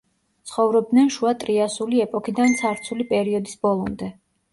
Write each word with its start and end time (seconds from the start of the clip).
ცხოვრობდნენ 0.51 1.11
შუა 1.15 1.33
ტრიასული 1.43 2.01
ეპოქიდან 2.05 2.55
ცარცული 2.63 3.07
პერიოდის 3.13 3.61
ბოლომდე. 3.67 4.09